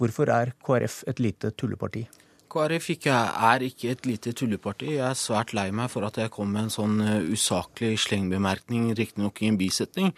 Hvorfor 0.01 0.33
er 0.33 0.55
KrF 0.65 1.05
et 1.11 1.21
lite 1.21 1.53
tulleparti? 1.53 2.07
KrF 2.51 2.87
ikke 2.97 3.15
er 3.15 3.63
ikke 3.63 3.93
et 3.93 4.07
lite 4.09 4.33
tulleparti. 4.35 4.97
Jeg 4.97 5.05
er 5.07 5.19
svært 5.19 5.53
lei 5.55 5.69
meg 5.71 5.91
for 5.93 6.03
at 6.09 6.17
jeg 6.19 6.33
kom 6.35 6.51
med 6.51 6.67
en 6.67 6.73
sånn 6.75 6.97
usaklig 7.31 7.93
slengbemerkning, 8.03 8.89
riktignok 8.99 9.39
i 9.45 9.53
en 9.53 9.59
bisetning. 9.61 10.11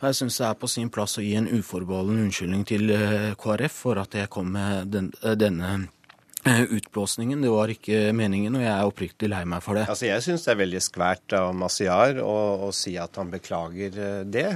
Og 0.00 0.08
jeg 0.08 0.18
syns 0.18 0.40
det 0.40 0.48
er 0.48 0.56
på 0.58 0.70
sin 0.72 0.90
plass 0.90 1.14
å 1.20 1.22
gi 1.22 1.36
en 1.38 1.46
uforbeholden 1.46 2.24
unnskyldning 2.24 2.64
til 2.66 2.90
KrF 3.38 3.78
for 3.84 4.02
at 4.02 4.18
jeg 4.18 4.32
kom 4.34 4.50
med 4.56 4.90
den, 4.96 5.12
denne 5.38 5.76
utblåsningen. 6.46 7.42
Det 7.42 7.52
var 7.52 7.72
ikke 7.72 8.12
meningen, 8.16 8.56
og 8.58 8.64
jeg 8.64 8.72
er 8.72 8.90
oppriktig 8.90 9.30
lei 9.32 9.42
meg 9.48 9.64
for 9.64 9.78
det. 9.78 9.86
Altså, 9.90 10.06
Jeg 10.06 10.24
syns 10.24 10.46
det 10.46 10.54
er 10.54 10.62
veldig 10.62 10.82
skvært 10.84 11.36
av 11.36 11.52
Masiar 11.56 12.20
å, 12.22 12.36
å 12.68 12.72
si 12.74 12.96
at 13.00 13.18
han 13.20 13.32
beklager 13.32 14.24
det. 14.24 14.48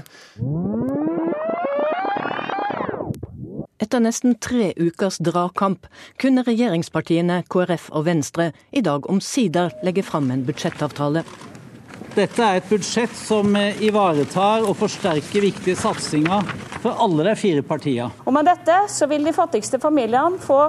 Etter 3.80 4.02
nesten 4.04 4.36
tre 4.36 4.72
ukers 4.76 5.16
dragkamp 5.24 5.86
kunne 6.20 6.44
regjeringspartiene 6.44 7.40
KrF 7.50 7.88
og 7.96 8.04
Venstre 8.10 8.50
i 8.76 8.82
dag 8.84 9.08
omsider 9.10 9.72
legge 9.86 10.04
fram 10.04 10.28
en 10.30 10.44
budsjettavtale. 10.44 11.24
Dette 12.10 12.42
er 12.42 12.58
et 12.58 12.68
budsjett 12.68 13.12
som 13.14 13.54
eh, 13.56 13.78
ivaretar 13.86 14.66
og 14.66 14.74
forsterker 14.80 15.44
viktige 15.46 15.78
satsinger 15.78 16.48
for 16.82 16.98
alle 16.98 17.28
de 17.28 17.34
fire 17.38 17.62
partiene. 17.62 18.10
Og 18.26 18.34
Med 18.34 18.48
dette 18.50 18.76
så 18.90 19.06
vil 19.08 19.24
de 19.24 19.34
fattigste 19.36 19.78
familiene 19.80 20.40
få 20.42 20.64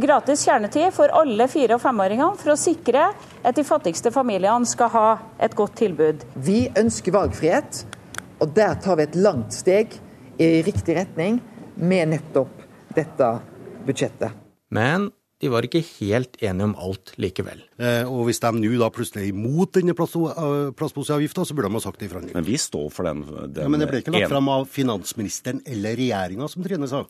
gratis 0.00 0.44
kjernetid 0.46 0.92
for 0.94 1.12
alle 1.14 1.46
fire- 1.48 1.76
og 1.76 1.82
femåringene 1.82 2.38
for 2.40 2.54
å 2.54 2.58
sikre 2.58 3.08
at 3.44 3.56
de 3.56 3.64
fattigste 3.66 4.10
familiene 4.14 4.66
skal 4.66 4.90
ha 4.94 5.08
et 5.42 5.54
godt 5.54 5.76
tilbud. 5.82 6.24
Vi 6.34 6.68
ønsker 6.76 7.14
valgfrihet, 7.14 7.84
og 8.42 8.54
der 8.56 8.74
tar 8.82 8.98
vi 8.98 9.06
et 9.06 9.18
langt 9.18 9.54
steg 9.54 9.94
i 10.38 10.62
riktig 10.66 10.96
retning 10.98 11.40
med 11.76 12.14
nettopp 12.14 12.64
dette 12.94 13.30
budsjettet. 13.86 14.34
Men 14.74 15.10
de 15.42 15.50
var 15.52 15.66
ikke 15.66 15.82
helt 15.98 16.38
enige 16.42 16.68
om 16.70 16.76
alt 16.80 17.12
likevel. 17.20 17.60
Eh, 17.76 18.06
og 18.08 18.28
hvis 18.28 18.40
de 18.40 18.52
nå 18.56 18.70
da 18.80 18.88
plutselig 18.94 19.26
er 19.26 19.32
imot 19.34 19.74
denne 19.76 19.92
eh, 19.94 20.70
plastposeavgifta, 20.78 21.44
så 21.44 21.56
burde 21.56 21.68
de 21.68 21.78
ha 21.78 21.84
sagt 21.84 22.00
det 22.00 22.08
i 22.08 22.12
forhandlingene. 22.12 22.40
Men 22.40 22.48
vi 22.48 22.56
står 22.60 22.86
for 22.94 23.06
den. 23.08 23.24
den 23.52 23.66
ja, 23.66 23.70
men 23.70 23.82
det 23.82 23.90
ble 23.90 24.00
ikke 24.02 24.14
lagt 24.14 24.32
fram 24.32 24.48
av 24.54 24.66
finansministeren 24.70 25.60
eller 25.66 25.98
regjeringa, 26.00 26.48
som 26.50 26.64
Trine 26.64 26.88
sa. 26.90 27.04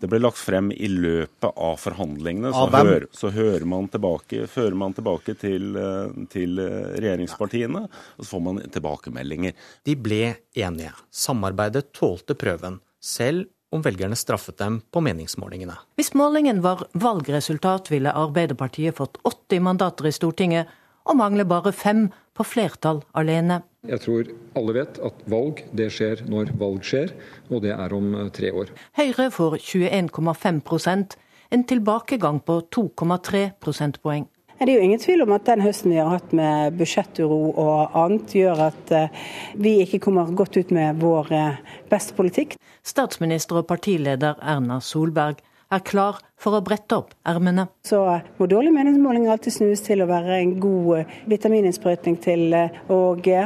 Det 0.00 0.10
ble 0.12 0.20
lagt 0.20 0.40
frem 0.40 0.68
i 0.72 0.90
løpet 0.92 1.48
av 1.56 1.78
forhandlingene. 1.80 2.52
Så, 2.52 2.66
Av 2.66 2.74
hører, 2.76 3.06
så 3.16 3.30
hører 3.32 3.64
man 3.68 3.88
tilbake, 3.88 4.44
fører 4.52 4.76
man 4.76 4.92
tilbake 4.96 5.34
til, 5.40 5.76
eh, 5.80 6.26
til 6.32 6.60
regjeringspartiene, 6.60 7.86
og 7.88 8.22
så 8.24 8.30
får 8.34 8.44
man 8.44 8.62
tilbakemeldinger. 8.76 9.56
De 9.88 9.96
ble 9.96 10.36
enige. 10.54 10.92
Samarbeidet 11.10 11.92
tålte 11.96 12.36
prøven, 12.36 12.80
selv 13.00 13.46
om 13.72 13.82
velgerne 13.82 14.16
straffet 14.16 14.58
dem 14.60 14.80
på 14.92 15.02
meningsmålingene. 15.04 15.76
Hvis 15.98 16.12
målingen 16.18 16.62
var 16.64 16.86
valgresultat, 16.94 17.90
ville 17.90 18.12
Arbeiderpartiet 18.14 18.96
fått 18.96 19.18
80 19.24 19.62
mandater 19.64 20.08
i 20.08 20.14
Stortinget, 20.14 20.70
og 21.06 21.18
mangler 21.18 21.48
bare 21.48 21.72
fem 21.72 22.08
på 22.36 22.44
flertall 22.44 23.00
alene. 23.16 23.62
Jeg 23.86 24.02
tror 24.02 24.30
alle 24.58 24.74
vet 24.76 24.98
at 25.06 25.20
valg 25.30 25.62
det 25.78 25.88
skjer 25.94 26.24
når 26.28 26.50
valg 26.58 26.84
skjer, 26.86 27.12
og 27.50 27.62
det 27.64 27.74
er 27.76 27.94
om 27.94 28.14
eh, 28.18 28.30
tre 28.34 28.50
år. 28.52 28.72
Høyre 28.98 29.30
får 29.34 29.60
21,5% 29.62 31.16
en 31.54 31.62
tilbakegang 31.70 32.40
på 32.42 32.60
2,3 32.74 33.44
prosentpoeng. 33.62 34.26
Det 34.56 34.72
er 34.72 34.78
jo 34.78 34.84
ingen 34.86 35.00
tvil 35.00 35.20
om 35.20 35.34
at 35.36 35.44
den 35.44 35.60
høsten 35.60 35.92
vi 35.92 35.98
har 36.00 36.08
hatt 36.08 36.30
med 36.34 36.78
budsjetturo 36.78 37.50
og 37.60 37.96
annet, 38.00 38.32
gjør 38.40 38.62
at 38.70 38.92
eh, 38.96 39.26
vi 39.60 39.74
ikke 39.84 40.00
kommer 40.08 40.32
godt 40.32 40.56
ut 40.56 40.72
med 40.74 41.02
vår 41.02 41.32
eh, 41.36 41.58
beste 41.92 42.16
politikk. 42.16 42.56
Statsminister 42.86 43.60
og 43.60 43.68
partileder 43.68 44.40
Erna 44.40 44.80
Solberg 44.80 45.42
er 45.72 45.82
klar 45.86 46.20
for 46.38 46.56
å 46.56 46.62
brette 46.64 46.98
opp 46.98 47.14
ermene. 47.26 47.66
Så 47.86 47.98
må 48.38 48.48
dårlig 48.50 48.72
meningsmåling 48.74 49.26
alltid 49.32 49.54
snus 49.56 49.82
til 49.86 50.04
å 50.04 50.08
være 50.10 50.38
en 50.38 50.54
god 50.62 50.90
eh, 51.00 51.14
vitamininnsprøytning 51.32 52.18
til 52.22 52.54
å 52.92 52.98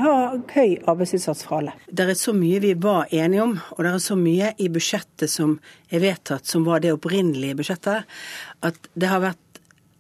ha 0.05 0.17
høy 0.55 0.77
arbeidsinnsats 0.91 1.47
for 1.47 1.61
alle. 1.61 1.77
Det 1.87 2.09
er 2.09 2.19
så 2.19 2.35
mye 2.37 2.61
vi 2.63 2.75
var 2.75 3.11
enige 3.15 3.47
om, 3.47 3.55
og 3.77 3.85
det 3.85 3.93
er 3.93 4.03
så 4.05 4.19
mye 4.19 4.53
i 4.59 4.69
budsjettet 4.73 5.33
som 5.33 5.57
er 5.91 6.05
vedtatt 6.05 6.49
som 6.51 6.67
var 6.67 6.83
det 6.85 6.93
opprinnelige 6.97 7.61
budsjettet, 7.63 8.19
at 8.67 8.91
det 8.95 9.11
har 9.11 9.25
vært 9.25 9.45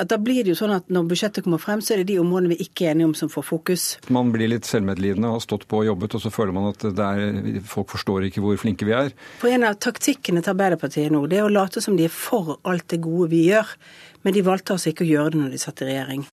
da 0.08 0.18
blir 0.20 0.44
det 0.44 0.54
jo 0.54 0.58
sånn 0.58 0.74
at 0.74 0.88
Når 0.92 1.08
budsjettet 1.10 1.44
kommer 1.44 1.60
frem, 1.62 1.82
så 1.84 1.94
er 1.94 2.02
det 2.02 2.12
de 2.12 2.18
områdene 2.22 2.54
vi 2.54 2.64
ikke 2.64 2.86
er 2.86 2.94
enige 2.94 3.10
om 3.10 3.14
som 3.18 3.30
får 3.32 3.46
fokus. 3.46 3.86
Man 4.12 4.32
blir 4.34 4.50
litt 4.50 4.68
selvmedlidende 4.68 5.28
og 5.28 5.38
har 5.38 5.44
stått 5.44 5.66
på 5.70 5.82
og 5.82 5.88
jobbet, 5.90 6.16
og 6.16 6.24
så 6.24 6.32
føler 6.34 6.56
man 6.56 6.70
at 6.70 6.84
er, 6.90 7.60
folk 7.68 7.92
forstår 7.92 8.28
ikke 8.28 8.44
hvor 8.44 8.60
flinke 8.60 8.88
vi 8.88 8.96
er. 8.96 9.12
For 9.42 9.52
En 9.52 9.66
av 9.68 9.78
taktikkene 9.82 10.42
til 10.44 10.54
Arbeiderpartiet 10.54 11.12
nå, 11.12 11.24
det 11.30 11.40
er 11.40 11.48
å 11.48 11.52
late 11.52 11.82
som 11.84 11.98
de 11.98 12.06
er 12.08 12.14
for 12.14 12.58
alt 12.68 12.88
det 12.92 13.02
gode 13.04 13.30
vi 13.34 13.46
gjør. 13.50 13.74
Men 14.24 14.36
de 14.36 14.44
valgte 14.44 14.76
altså 14.76 14.92
ikke 14.92 15.06
å 15.06 15.10
gjøre 15.10 15.34
det 15.34 15.44
når 15.44 15.54
de 15.54 15.62
satt 15.62 15.84
i 15.84 15.90
regjering. 15.90 16.26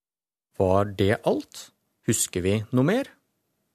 Var 0.58 0.96
det 0.98 1.14
alt? 1.30 1.68
Husker 2.08 2.44
vi 2.44 2.60
noe 2.72 2.88
mer? 2.88 3.12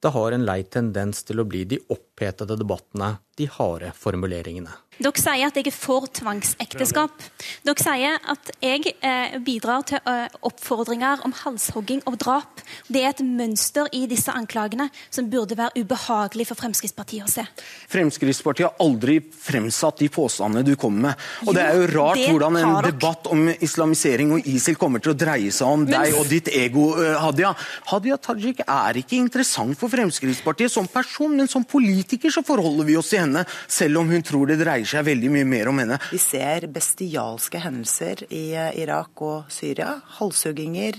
Det 0.02 0.11
har 0.11 0.34
en 0.34 0.42
lei 0.42 0.62
tendens 0.66 1.20
til 1.22 1.38
å 1.38 1.46
bli 1.46 1.62
de 1.70 1.78
opphetede 1.94 2.56
debattene, 2.58 3.12
de 3.38 3.46
harde 3.54 3.92
formuleringene. 3.94 4.72
Dere 5.02 5.18
sier 5.18 5.49
at 5.49 5.56
jeg 5.59 5.66
er 5.66 5.75
for 5.75 6.06
tvangsekteskap. 6.14 7.25
Dere 7.66 7.82
sier 7.82 8.18
at 8.30 8.50
jeg 8.62 8.92
eh, 9.02 9.35
bidrar 9.42 9.82
til 9.88 9.99
eh, 10.06 10.28
oppfordringer 10.47 11.25
om 11.26 11.35
halshogging 11.35 12.04
og 12.06 12.18
drap. 12.23 12.62
Det 12.87 13.02
er 13.02 13.11
et 13.11 13.23
mønster 13.26 13.88
i 13.97 14.04
disse 14.11 14.30
anklagene 14.30 14.87
som 15.11 15.26
burde 15.32 15.56
være 15.59 15.82
ubehagelig 15.82 16.47
for 16.52 16.61
Fremskrittspartiet 16.61 17.26
å 17.26 17.30
se. 17.32 17.44
Fremskrittspartiet 17.90 18.68
har 18.68 18.85
aldri 18.85 19.18
fremsatt 19.23 20.04
de 20.04 20.11
påstandene 20.12 20.62
du 20.66 20.76
kommer 20.78 21.09
med. 21.09 21.26
Og 21.49 21.56
det 21.56 21.64
er 21.66 21.80
jo 21.80 21.88
rart 21.97 22.23
hvordan 22.23 22.61
en 22.61 22.76
debatt 22.87 23.26
om 23.32 23.49
islamisering 23.56 24.37
og 24.37 24.47
ISIL 24.52 24.78
kommer 24.78 25.02
til 25.02 25.16
å 25.16 25.18
dreie 25.18 25.50
seg 25.50 25.66
om 25.66 25.82
Men- 25.82 25.97
deg 25.97 26.21
og 26.21 26.30
ditt 26.30 26.52
ego, 26.54 26.92
eh, 27.02 27.18
Hadia. 27.18 27.54
Hadia 27.90 28.21
Tajik 28.23 28.62
er 28.68 29.02
ikke 29.02 29.18
interessant 29.18 29.75
for 29.78 29.90
Fremskrittspartiet 29.90 30.71
som 30.71 30.87
person, 30.87 31.37
men 31.37 31.49
som 31.49 31.66
politiker 31.66 32.30
så 32.30 32.44
forholder 32.47 32.87
vi 32.87 32.97
oss 32.97 33.11
til 33.11 33.25
henne, 33.25 33.47
selv 33.66 33.99
om 33.99 34.09
hun 34.09 34.23
tror 34.23 34.47
det 34.47 34.61
dreier 34.62 34.87
seg 34.87 34.91
veldig 35.00 35.30
mye 35.32 35.46
mer 35.49 35.70
om 35.70 35.78
henne. 35.80 35.96
Vi 36.12 36.20
ser 36.20 36.66
bestialske 36.72 37.61
hendelser 37.62 38.26
i 38.28 38.42
eh, 38.52 38.75
Irak 38.82 39.22
og 39.25 39.49
Syria. 39.52 39.94
Halshugginger, 40.18 40.99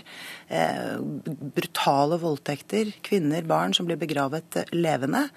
eh, 0.49 0.95
brutale 1.53 2.17
voldtekter, 2.21 2.89
kvinner, 3.05 3.45
barn 3.45 3.75
som 3.77 3.85
blir 3.85 3.99
begravet 4.01 4.57
eh, 4.57 4.73
levende. 4.73 5.27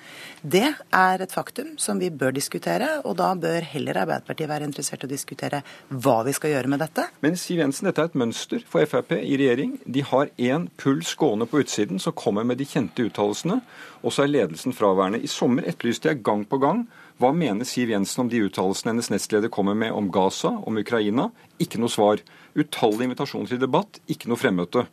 Det 0.40 0.64
er 0.72 1.25
et 1.25 1.34
faktum 1.34 1.75
som 1.82 2.00
vi 2.00 2.08
bør 2.08 2.32
diskutere, 2.36 3.02
og 3.04 3.18
da 3.20 3.34
bør 3.36 3.66
heller 3.75 4.00
Arbeiderpartiet 4.06 4.50
være 4.50 4.70
interessert 4.70 5.04
i 5.04 5.10
å 5.10 5.12
diskutere 5.12 5.62
hva 5.92 6.22
vi 6.26 6.34
skal 6.36 6.54
gjøre 6.54 6.72
med 6.72 6.80
dette. 6.84 7.08
Men 7.20 7.36
Siv 7.40 7.60
Jensen, 7.60 7.90
dette 7.90 8.04
er 8.04 8.10
et 8.10 8.18
mønster 8.18 8.64
for 8.64 8.86
Frp 8.88 9.18
i 9.18 9.36
regjering. 9.36 9.76
De 9.84 10.04
har 10.06 10.32
én 10.40 10.70
puls 10.80 11.12
gående 11.18 11.48
på 11.50 11.60
utsiden 11.64 12.00
som 12.02 12.16
kommer 12.16 12.46
med 12.46 12.60
de 12.60 12.68
kjente 12.68 13.04
uttalelsene, 13.10 13.60
og 14.06 14.14
så 14.14 14.22
er 14.25 14.30
ledelsen 14.30 14.75
fraværende. 14.76 15.18
I 15.18 15.30
sommer 15.30 15.66
etterlyste 15.66 16.12
jeg 16.12 16.22
gang 16.26 16.44
på 16.46 16.60
gang 16.62 16.86
hva 17.18 17.32
mener 17.32 17.64
Siv 17.64 17.90
Jensen 17.90 18.26
om 18.26 18.30
de 18.30 18.42
uttalelsene 18.44 18.92
hennes 18.92 19.08
nestleder 19.10 19.50
kommer 19.52 19.75
med 19.78 19.94
om 19.96 20.10
Gaza, 20.12 20.52
om 20.68 20.76
Ukraina? 20.76 21.30
Ikke 21.58 21.80
noe 21.80 21.90
svar. 21.92 22.20
Utallige 22.54 23.08
invitasjoner 23.08 23.54
til 23.54 23.62
debatt, 23.62 24.02
ikke 24.12 24.28
noe 24.28 24.40
fremmøte. 24.40 24.84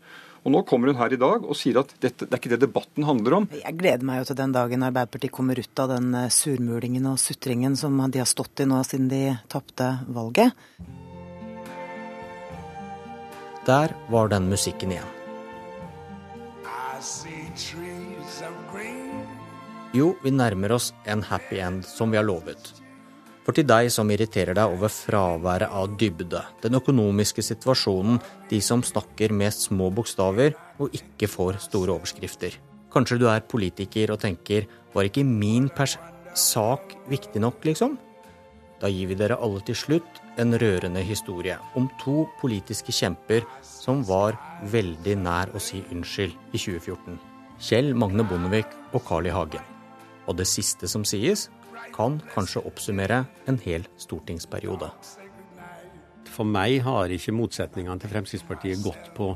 Og 0.43 0.51
Nå 0.51 0.61
kommer 0.67 0.91
hun 0.91 0.99
her 0.99 1.13
i 1.15 1.19
dag 1.19 1.43
og 1.43 1.55
sier 1.55 1.79
at 1.79 1.91
dette, 2.03 2.25
det 2.25 2.35
er 2.35 2.41
ikke 2.41 2.51
det 2.51 2.63
debatten 2.65 3.05
handler 3.07 3.37
om. 3.37 3.47
Jeg 3.55 3.75
gleder 3.79 4.03
meg 4.07 4.21
jo 4.21 4.29
til 4.31 4.39
den 4.39 4.55
dagen 4.55 4.83
Arbeiderpartiet 4.87 5.35
kommer 5.35 5.59
ut 5.59 5.83
av 5.83 5.93
den 5.93 6.09
eh, 6.19 6.31
surmulingen 6.31 7.07
og 7.11 7.19
sutringen 7.21 7.77
som 7.79 7.99
de 8.11 8.23
har 8.23 8.27
stått 8.27 8.63
i 8.63 8.67
nå 8.67 8.81
siden 8.87 9.07
de 9.11 9.23
tapte 9.51 9.89
valget. 10.11 10.55
Der 13.67 13.95
var 14.11 14.31
den 14.31 14.49
musikken 14.51 14.91
igjen. 14.95 15.11
Jo, 19.93 20.15
vi 20.23 20.31
nærmer 20.33 20.73
oss 20.73 20.93
en 21.05 21.21
happy 21.21 21.59
end, 21.61 21.83
som 21.85 22.09
vi 22.09 22.17
har 22.17 22.25
lovet. 22.25 22.71
For 23.43 23.55
til 23.55 23.67
deg 23.67 23.89
som 23.91 24.09
irriterer 24.11 24.55
deg 24.55 24.71
over 24.71 24.91
fraværet 24.91 25.69
av 25.69 25.97
dybde, 25.99 26.39
den 26.63 26.79
økonomiske 26.79 27.43
situasjonen, 27.43 28.21
de 28.49 28.61
som 28.63 28.83
snakker 28.85 29.35
med 29.35 29.53
små 29.53 29.89
bokstaver 29.93 30.55
og 30.79 30.95
ikke 30.95 31.27
får 31.27 31.59
store 31.65 31.97
overskrifter. 31.97 32.55
Kanskje 32.93 33.19
du 33.19 33.27
er 33.29 33.43
politiker 33.45 34.13
og 34.13 34.21
tenker 34.23 34.65
var 34.93 35.09
ikke 35.09 35.25
min 35.27 35.67
pers 35.73 35.97
sak 36.37 36.95
viktig 37.11 37.41
nok, 37.43 37.59
liksom? 37.67 37.97
Da 38.81 38.89
gir 38.91 39.11
vi 39.11 39.17
dere 39.19 39.37
alle 39.39 39.61
til 39.67 39.77
slutt 39.77 40.23
en 40.41 40.55
rørende 40.59 41.03
historie 41.05 41.59
om 41.79 41.85
to 42.01 42.23
politiske 42.41 42.95
kjemper 42.95 43.45
som 43.63 44.01
var 44.07 44.39
veldig 44.73 45.19
nær 45.21 45.53
å 45.53 45.61
si 45.61 45.83
unnskyld 45.93 46.33
i 46.33 46.57
2014. 46.57 47.32
Kjell 47.63 47.93
Magne 47.95 48.25
Bondevik 48.27 48.73
og 48.91 49.05
Carl 49.07 49.29
I. 49.29 49.31
Hagen. 49.31 49.63
Og 50.27 50.35
det 50.35 50.49
siste 50.51 50.87
som 50.91 51.05
sies, 51.07 51.45
kan 51.95 52.17
kanskje 52.33 52.63
oppsummere 52.67 53.21
en 53.47 53.59
hel 53.63 53.85
stortingsperiode. 54.01 54.89
For 56.27 56.43
meg 56.43 56.81
har 56.83 57.13
ikke 57.13 57.35
motsetningene 57.37 58.01
til 58.01 58.11
Fremskrittspartiet 58.11 58.83
gått 58.83 59.13
på 59.15 59.29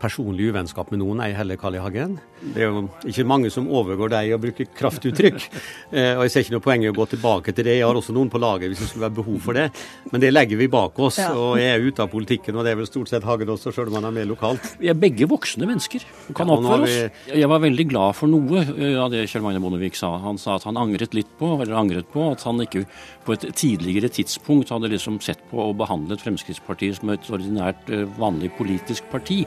personlig 0.00 0.50
uvennskap 0.52 0.90
med 0.92 1.02
noen, 1.02 1.20
ei 1.24 1.32
heller 1.36 1.58
Carl 1.60 1.76
I. 1.76 1.82
Hagen. 1.82 2.18
Det 2.38 2.62
er 2.62 2.68
jo 2.70 2.84
ikke 3.10 3.26
mange 3.26 3.50
som 3.50 3.66
overgår 3.66 4.12
deg 4.12 4.28
i 4.30 4.34
å 4.36 4.40
bruke 4.42 4.68
kraftuttrykk. 4.78 5.48
Eh, 5.88 6.18
og 6.18 6.26
jeg 6.26 6.32
ser 6.32 6.42
ikke 6.44 6.52
noe 6.52 6.62
poeng 6.64 6.82
i 6.84 6.88
å 6.90 6.94
gå 6.94 7.04
tilbake 7.08 7.52
til 7.56 7.64
det. 7.64 7.78
Jeg 7.78 7.86
har 7.88 7.96
også 7.96 8.12
noen 8.12 8.28
på 8.28 8.38
laget 8.40 8.68
hvis 8.68 8.82
det 8.82 8.88
skulle 8.90 9.06
være 9.06 9.16
behov 9.16 9.38
for 9.40 9.56
det. 9.56 9.64
Men 10.12 10.20
det 10.20 10.30
legger 10.34 10.60
vi 10.60 10.66
bak 10.70 10.98
oss. 11.00 11.16
Ja. 11.22 11.30
Og 11.32 11.56
jeg 11.56 11.70
er 11.72 11.84
ute 11.86 12.04
av 12.04 12.10
politikken, 12.12 12.58
og 12.58 12.66
det 12.66 12.74
er 12.74 12.78
vel 12.80 12.88
stort 12.90 13.08
sett 13.08 13.24
Hagen 13.24 13.48
også, 13.54 13.72
sjøl 13.72 13.88
om 13.88 13.96
han 13.96 14.08
er 14.10 14.14
med 14.18 14.28
lokalt. 14.28 14.74
Vi 14.82 14.90
er 14.92 14.98
begge 14.98 15.26
voksne 15.30 15.68
mennesker 15.68 16.04
og 16.04 16.36
kan 16.36 16.50
Ja, 16.52 16.58
oppføre 16.58 16.84
oss. 16.84 17.22
Jeg 17.40 17.50
var 17.54 17.62
veldig 17.64 17.86
glad 17.88 18.18
for 18.18 18.30
noe 18.30 18.62
eh, 18.66 18.98
av 19.00 19.08
det 19.14 19.24
Kjell 19.32 19.46
Magne 19.46 19.62
Bondevik 19.64 19.96
sa. 19.98 20.12
Han 20.26 20.40
sa 20.40 20.58
at 20.58 20.68
han 20.68 20.80
angret 20.80 21.16
litt 21.16 21.30
på, 21.40 21.54
eller 21.56 21.80
angret 21.80 22.12
på 22.12 22.28
at 22.34 22.44
han 22.46 22.60
ikke 22.66 22.84
på 23.24 23.38
et 23.38 23.48
tidligere 23.56 24.12
tidspunkt 24.12 24.74
hadde 24.74 24.92
liksom 24.92 25.22
sett 25.24 25.40
på 25.50 25.70
og 25.70 25.78
behandlet 25.80 26.22
Fremskrittspartiet 26.22 27.00
som 27.00 27.16
et 27.16 27.32
ordinært 27.32 27.88
eh, 27.88 28.04
vanlig 28.20 28.52
politisk 28.60 29.08
parti. 29.14 29.42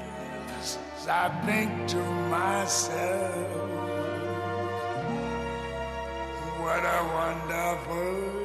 I 1.13 1.27
think 1.45 1.89
to 1.89 1.97
myself, 2.31 3.49
what 6.57 6.83
a 6.85 6.99
wonderful 7.19 8.40